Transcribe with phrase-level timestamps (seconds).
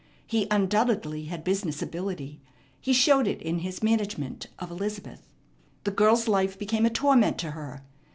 [0.25, 2.41] He undoubtedly had business ability.
[2.79, 5.27] He showed it in his management of Elizabeth.
[5.83, 7.83] The girl's life became a torment to her.